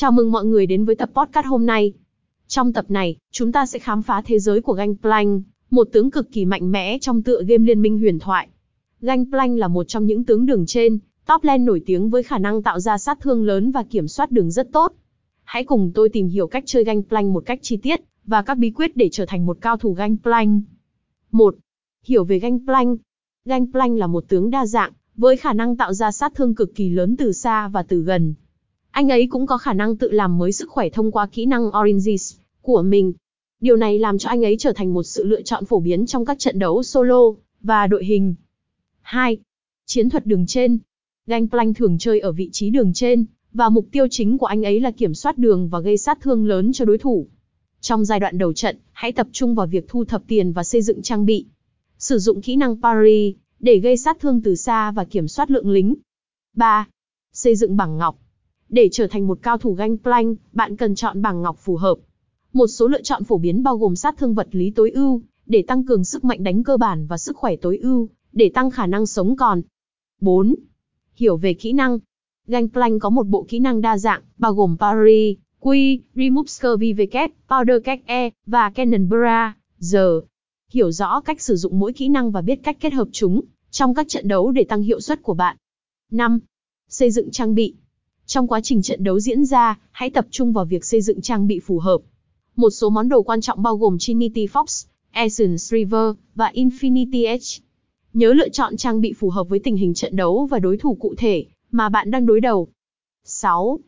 Chào 0.00 0.12
mừng 0.12 0.32
mọi 0.32 0.44
người 0.44 0.66
đến 0.66 0.84
với 0.84 0.94
tập 0.94 1.10
podcast 1.14 1.46
hôm 1.46 1.66
nay. 1.66 1.92
Trong 2.48 2.72
tập 2.72 2.84
này, 2.88 3.16
chúng 3.30 3.52
ta 3.52 3.66
sẽ 3.66 3.78
khám 3.78 4.02
phá 4.02 4.22
thế 4.26 4.38
giới 4.38 4.60
của 4.60 4.72
Gangplank, 4.72 5.42
một 5.70 5.88
tướng 5.92 6.10
cực 6.10 6.32
kỳ 6.32 6.44
mạnh 6.44 6.70
mẽ 6.70 6.98
trong 6.98 7.22
tựa 7.22 7.42
game 7.46 7.64
liên 7.64 7.82
minh 7.82 7.98
huyền 7.98 8.18
thoại. 8.18 8.48
Gangplank 9.00 9.58
là 9.58 9.68
một 9.68 9.84
trong 9.84 10.06
những 10.06 10.24
tướng 10.24 10.46
đường 10.46 10.66
trên, 10.66 10.98
top 11.26 11.44
lane 11.44 11.64
nổi 11.64 11.82
tiếng 11.86 12.10
với 12.10 12.22
khả 12.22 12.38
năng 12.38 12.62
tạo 12.62 12.80
ra 12.80 12.98
sát 12.98 13.20
thương 13.20 13.44
lớn 13.44 13.70
và 13.70 13.82
kiểm 13.82 14.08
soát 14.08 14.30
đường 14.30 14.50
rất 14.50 14.72
tốt. 14.72 14.92
Hãy 15.44 15.64
cùng 15.64 15.92
tôi 15.94 16.08
tìm 16.08 16.28
hiểu 16.28 16.46
cách 16.46 16.64
chơi 16.66 16.84
Gangplank 16.84 17.30
một 17.30 17.42
cách 17.46 17.58
chi 17.62 17.76
tiết, 17.76 18.00
và 18.26 18.42
các 18.42 18.58
bí 18.58 18.70
quyết 18.70 18.96
để 18.96 19.08
trở 19.12 19.26
thành 19.26 19.46
một 19.46 19.58
cao 19.60 19.76
thủ 19.76 19.92
Gangplank. 19.92 20.64
1. 21.32 21.54
Hiểu 22.04 22.24
về 22.24 22.38
Gangplank. 22.38 23.00
Gangplank 23.44 23.98
là 23.98 24.06
một 24.06 24.24
tướng 24.28 24.50
đa 24.50 24.66
dạng, 24.66 24.92
với 25.16 25.36
khả 25.36 25.52
năng 25.52 25.76
tạo 25.76 25.92
ra 25.92 26.12
sát 26.12 26.34
thương 26.34 26.54
cực 26.54 26.74
kỳ 26.74 26.88
lớn 26.88 27.16
từ 27.16 27.32
xa 27.32 27.68
và 27.68 27.82
từ 27.82 28.02
gần. 28.02 28.34
Anh 29.00 29.08
ấy 29.08 29.26
cũng 29.26 29.46
có 29.46 29.58
khả 29.58 29.72
năng 29.72 29.96
tự 29.96 30.10
làm 30.10 30.38
mới 30.38 30.52
sức 30.52 30.70
khỏe 30.70 30.88
thông 30.88 31.10
qua 31.10 31.26
kỹ 31.26 31.46
năng 31.46 31.66
Oranges 31.66 32.36
của 32.62 32.82
mình. 32.82 33.12
Điều 33.60 33.76
này 33.76 33.98
làm 33.98 34.18
cho 34.18 34.28
anh 34.28 34.44
ấy 34.44 34.56
trở 34.58 34.72
thành 34.72 34.94
một 34.94 35.02
sự 35.02 35.24
lựa 35.24 35.42
chọn 35.42 35.64
phổ 35.64 35.80
biến 35.80 36.06
trong 36.06 36.24
các 36.24 36.38
trận 36.38 36.58
đấu 36.58 36.82
solo 36.82 37.20
và 37.60 37.86
đội 37.86 38.04
hình. 38.04 38.34
2. 39.00 39.38
Chiến 39.86 40.08
thuật 40.08 40.26
đường 40.26 40.46
trên. 40.46 40.78
Gangplank 41.26 41.76
thường 41.76 41.98
chơi 41.98 42.20
ở 42.20 42.32
vị 42.32 42.50
trí 42.52 42.70
đường 42.70 42.92
trên, 42.92 43.24
và 43.52 43.68
mục 43.68 43.86
tiêu 43.92 44.06
chính 44.10 44.38
của 44.38 44.46
anh 44.46 44.62
ấy 44.62 44.80
là 44.80 44.90
kiểm 44.90 45.14
soát 45.14 45.38
đường 45.38 45.68
và 45.68 45.80
gây 45.80 45.98
sát 45.98 46.18
thương 46.20 46.46
lớn 46.46 46.72
cho 46.72 46.84
đối 46.84 46.98
thủ. 46.98 47.26
Trong 47.80 48.04
giai 48.04 48.20
đoạn 48.20 48.38
đầu 48.38 48.52
trận, 48.52 48.76
hãy 48.92 49.12
tập 49.12 49.26
trung 49.32 49.54
vào 49.54 49.66
việc 49.66 49.88
thu 49.88 50.04
thập 50.04 50.22
tiền 50.26 50.52
và 50.52 50.64
xây 50.64 50.82
dựng 50.82 51.02
trang 51.02 51.26
bị. 51.26 51.46
Sử 51.98 52.18
dụng 52.18 52.42
kỹ 52.42 52.56
năng 52.56 52.82
parry 52.82 53.34
để 53.60 53.78
gây 53.78 53.96
sát 53.96 54.20
thương 54.20 54.42
từ 54.42 54.54
xa 54.54 54.90
và 54.90 55.04
kiểm 55.04 55.28
soát 55.28 55.50
lượng 55.50 55.70
lính. 55.70 55.94
3. 56.56 56.88
Xây 57.32 57.56
dựng 57.56 57.76
bảng 57.76 57.98
ngọc. 57.98 58.18
Để 58.70 58.88
trở 58.92 59.06
thành 59.06 59.26
một 59.26 59.38
cao 59.42 59.58
thủ 59.58 59.72
Gangplank, 59.74 60.38
bạn 60.52 60.76
cần 60.76 60.94
chọn 60.94 61.22
bảng 61.22 61.42
ngọc 61.42 61.56
phù 61.58 61.76
hợp. 61.76 61.94
Một 62.52 62.66
số 62.66 62.88
lựa 62.88 63.02
chọn 63.02 63.24
phổ 63.24 63.38
biến 63.38 63.62
bao 63.62 63.76
gồm 63.76 63.96
sát 63.96 64.18
thương 64.18 64.34
vật 64.34 64.48
lý 64.52 64.70
tối 64.70 64.90
ưu, 64.90 65.22
để 65.46 65.64
tăng 65.66 65.86
cường 65.86 66.04
sức 66.04 66.24
mạnh 66.24 66.42
đánh 66.42 66.62
cơ 66.62 66.76
bản 66.76 67.06
và 67.06 67.18
sức 67.18 67.36
khỏe 67.36 67.56
tối 67.56 67.78
ưu, 67.78 68.08
để 68.32 68.50
tăng 68.54 68.70
khả 68.70 68.86
năng 68.86 69.06
sống 69.06 69.36
còn. 69.36 69.62
4. 70.20 70.54
Hiểu 71.14 71.36
về 71.36 71.54
kỹ 71.54 71.72
năng. 71.72 71.98
Gangplank 72.46 73.02
có 73.02 73.10
một 73.10 73.26
bộ 73.26 73.46
kỹ 73.48 73.58
năng 73.58 73.80
đa 73.80 73.98
dạng, 73.98 74.22
bao 74.38 74.54
gồm 74.54 74.76
Parry, 74.80 75.36
Quy, 75.60 76.00
Remove 76.14 76.46
Scurvy 76.46 76.92
VK, 76.92 77.16
Powder 77.48 77.80
Cách 77.80 78.00
E, 78.06 78.30
và 78.46 78.70
Cannon 78.70 79.08
Bra, 79.08 79.56
giờ. 79.78 80.20
Hiểu 80.72 80.90
rõ 80.90 81.20
cách 81.20 81.40
sử 81.40 81.56
dụng 81.56 81.78
mỗi 81.78 81.92
kỹ 81.92 82.08
năng 82.08 82.30
và 82.30 82.40
biết 82.40 82.60
cách 82.62 82.76
kết 82.80 82.92
hợp 82.92 83.08
chúng, 83.12 83.40
trong 83.70 83.94
các 83.94 84.08
trận 84.08 84.28
đấu 84.28 84.50
để 84.50 84.64
tăng 84.64 84.82
hiệu 84.82 85.00
suất 85.00 85.22
của 85.22 85.34
bạn. 85.34 85.56
5. 86.10 86.38
Xây 86.88 87.10
dựng 87.10 87.30
trang 87.30 87.54
bị. 87.54 87.74
Trong 88.32 88.48
quá 88.48 88.60
trình 88.60 88.82
trận 88.82 89.04
đấu 89.04 89.20
diễn 89.20 89.44
ra, 89.44 89.78
hãy 89.90 90.10
tập 90.10 90.26
trung 90.30 90.52
vào 90.52 90.64
việc 90.64 90.84
xây 90.84 91.02
dựng 91.02 91.20
trang 91.20 91.46
bị 91.46 91.60
phù 91.60 91.78
hợp. 91.78 91.98
Một 92.56 92.70
số 92.70 92.90
món 92.90 93.08
đồ 93.08 93.22
quan 93.22 93.40
trọng 93.40 93.62
bao 93.62 93.76
gồm 93.76 93.98
Trinity 93.98 94.46
Fox, 94.46 94.86
Essence 95.10 95.56
River, 95.56 96.12
và 96.34 96.50
Infinity 96.54 97.26
Edge. 97.26 97.64
Nhớ 98.12 98.32
lựa 98.32 98.48
chọn 98.48 98.76
trang 98.76 99.00
bị 99.00 99.12
phù 99.12 99.30
hợp 99.30 99.48
với 99.48 99.58
tình 99.58 99.76
hình 99.76 99.94
trận 99.94 100.16
đấu 100.16 100.46
và 100.50 100.58
đối 100.58 100.76
thủ 100.76 100.94
cụ 101.00 101.14
thể 101.18 101.46
mà 101.70 101.88
bạn 101.88 102.10
đang 102.10 102.26
đối 102.26 102.40
đầu. 102.40 102.68
6. 103.24 103.78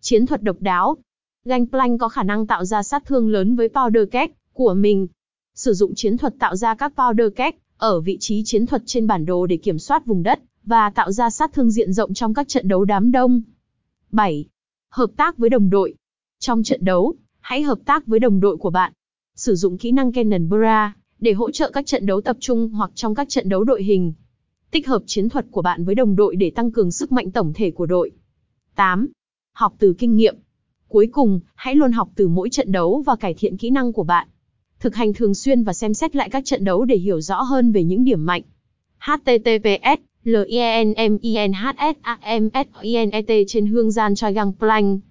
Chiến 0.00 0.26
thuật 0.26 0.42
độc 0.42 0.56
đáo. 0.60 0.96
Gangplank 1.44 2.00
có 2.00 2.08
khả 2.08 2.22
năng 2.22 2.46
tạo 2.46 2.64
ra 2.64 2.82
sát 2.82 3.06
thương 3.06 3.30
lớn 3.30 3.56
với 3.56 3.68
Powder 3.68 4.06
keg 4.06 4.30
của 4.52 4.74
mình. 4.74 5.06
Sử 5.54 5.72
dụng 5.74 5.94
chiến 5.94 6.16
thuật 6.16 6.34
tạo 6.38 6.56
ra 6.56 6.74
các 6.74 6.92
Powder 6.96 7.30
keg 7.30 7.50
ở 7.76 8.00
vị 8.00 8.16
trí 8.20 8.42
chiến 8.44 8.66
thuật 8.66 8.82
trên 8.86 9.06
bản 9.06 9.26
đồ 9.26 9.46
để 9.46 9.56
kiểm 9.56 9.78
soát 9.78 10.06
vùng 10.06 10.22
đất 10.22 10.40
và 10.64 10.90
tạo 10.90 11.12
ra 11.12 11.30
sát 11.30 11.52
thương 11.52 11.70
diện 11.70 11.92
rộng 11.92 12.14
trong 12.14 12.34
các 12.34 12.48
trận 12.48 12.68
đấu 12.68 12.84
đám 12.84 13.12
đông. 13.12 13.42
7. 14.14 14.44
Hợp 14.90 15.10
tác 15.16 15.38
với 15.38 15.50
đồng 15.50 15.70
đội. 15.70 15.94
Trong 16.40 16.62
trận 16.62 16.84
đấu, 16.84 17.14
hãy 17.40 17.62
hợp 17.62 17.78
tác 17.84 18.06
với 18.06 18.20
đồng 18.20 18.40
đội 18.40 18.56
của 18.56 18.70
bạn. 18.70 18.92
Sử 19.36 19.54
dụng 19.54 19.78
kỹ 19.78 19.92
năng 19.92 20.12
Cannon 20.12 20.48
Bra 20.48 20.96
để 21.18 21.32
hỗ 21.32 21.50
trợ 21.50 21.70
các 21.70 21.86
trận 21.86 22.06
đấu 22.06 22.20
tập 22.20 22.36
trung 22.40 22.68
hoặc 22.68 22.90
trong 22.94 23.14
các 23.14 23.28
trận 23.28 23.48
đấu 23.48 23.64
đội 23.64 23.82
hình. 23.82 24.12
Tích 24.70 24.86
hợp 24.86 25.02
chiến 25.06 25.28
thuật 25.28 25.46
của 25.50 25.62
bạn 25.62 25.84
với 25.84 25.94
đồng 25.94 26.16
đội 26.16 26.36
để 26.36 26.50
tăng 26.50 26.72
cường 26.72 26.90
sức 26.90 27.12
mạnh 27.12 27.30
tổng 27.30 27.52
thể 27.54 27.70
của 27.70 27.86
đội. 27.86 28.10
8. 28.74 29.08
Học 29.52 29.74
từ 29.78 29.94
kinh 29.98 30.16
nghiệm. 30.16 30.36
Cuối 30.88 31.08
cùng, 31.12 31.40
hãy 31.54 31.74
luôn 31.74 31.92
học 31.92 32.08
từ 32.14 32.28
mỗi 32.28 32.50
trận 32.50 32.72
đấu 32.72 33.02
và 33.06 33.16
cải 33.16 33.34
thiện 33.34 33.56
kỹ 33.56 33.70
năng 33.70 33.92
của 33.92 34.04
bạn. 34.04 34.28
Thực 34.80 34.94
hành 34.94 35.12
thường 35.12 35.34
xuyên 35.34 35.62
và 35.62 35.72
xem 35.72 35.94
xét 35.94 36.16
lại 36.16 36.30
các 36.30 36.44
trận 36.44 36.64
đấu 36.64 36.84
để 36.84 36.96
hiểu 36.96 37.20
rõ 37.20 37.42
hơn 37.42 37.72
về 37.72 37.84
những 37.84 38.04
điểm 38.04 38.26
mạnh. 38.26 38.42
https 38.98 40.00
l 40.24 40.34
i 40.48 40.58
e 40.58 40.82
n 40.84 40.94
m 40.96 41.18
i 41.22 41.32
n 41.36 41.52
h 41.52 41.64
s 41.94 41.96
a 42.02 42.16
m 42.40 42.50
s 42.54 42.68
i 42.82 42.96
n 42.96 43.10
e 43.12 43.22
t 43.22 43.44
trên 43.46 43.66
hương 43.66 43.90
gian 43.90 44.14
choi 44.14 44.32
gang 44.32 44.52
plank 44.60 45.04